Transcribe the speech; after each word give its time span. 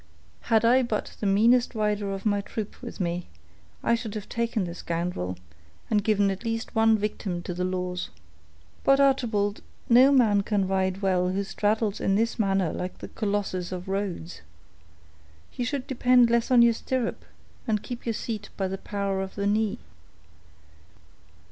"Had 0.49 0.65
I 0.65 0.81
but 0.81 1.15
the 1.19 1.27
meanest 1.27 1.75
rider 1.75 2.11
of 2.11 2.25
my 2.25 2.41
troop 2.41 2.81
with 2.81 2.99
me, 2.99 3.27
I 3.83 3.93
should 3.93 4.15
have 4.15 4.27
taken 4.27 4.63
the 4.63 4.73
scoundrel, 4.73 5.37
and 5.91 6.03
given 6.03 6.31
at 6.31 6.43
least 6.43 6.73
one 6.73 6.97
victim 6.97 7.43
to 7.43 7.53
the 7.53 7.63
laws. 7.63 8.09
But, 8.83 8.99
Archibald, 8.99 9.61
no 9.89 10.11
man 10.11 10.41
can 10.41 10.67
ride 10.67 11.03
well 11.03 11.29
who 11.29 11.43
straddles 11.43 12.01
in 12.01 12.15
this 12.15 12.39
manner 12.39 12.73
like 12.73 12.97
the 12.97 13.09
Colossus 13.09 13.71
of 13.71 13.87
Rhodes. 13.87 14.41
You 15.53 15.65
should 15.65 15.85
depend 15.85 16.31
less 16.31 16.49
on 16.49 16.63
your 16.63 16.73
stirrup, 16.73 17.23
and 17.67 17.83
keep 17.83 18.07
your 18.07 18.13
seat 18.13 18.49
by 18.57 18.67
the 18.67 18.79
power 18.79 19.21
of 19.21 19.35
the 19.35 19.45
knee." 19.45 19.77